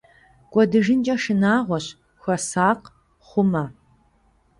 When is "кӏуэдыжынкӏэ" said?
0.51-1.15